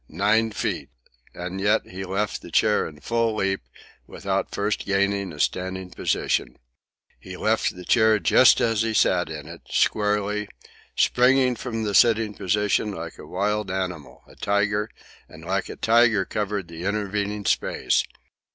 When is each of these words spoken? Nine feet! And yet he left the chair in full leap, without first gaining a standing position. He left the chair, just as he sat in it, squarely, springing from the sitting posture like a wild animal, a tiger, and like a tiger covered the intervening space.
Nine 0.09 0.49
feet! 0.49 0.89
And 1.35 1.61
yet 1.61 1.85
he 1.85 2.03
left 2.03 2.41
the 2.41 2.49
chair 2.49 2.87
in 2.87 3.01
full 3.01 3.35
leap, 3.35 3.61
without 4.07 4.49
first 4.51 4.85
gaining 4.87 5.31
a 5.31 5.39
standing 5.39 5.91
position. 5.91 6.57
He 7.19 7.37
left 7.37 7.75
the 7.75 7.85
chair, 7.85 8.17
just 8.17 8.59
as 8.61 8.81
he 8.81 8.95
sat 8.95 9.29
in 9.29 9.47
it, 9.47 9.61
squarely, 9.69 10.49
springing 10.95 11.55
from 11.55 11.83
the 11.83 11.93
sitting 11.93 12.33
posture 12.33 12.87
like 12.87 13.19
a 13.19 13.27
wild 13.27 13.69
animal, 13.69 14.23
a 14.25 14.35
tiger, 14.35 14.89
and 15.29 15.45
like 15.45 15.69
a 15.69 15.75
tiger 15.75 16.25
covered 16.25 16.67
the 16.67 16.83
intervening 16.83 17.45
space. 17.45 18.03